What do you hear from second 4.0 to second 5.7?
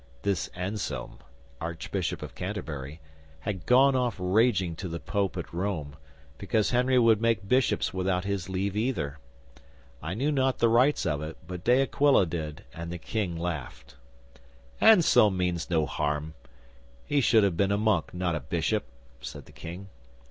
raging to the Pope at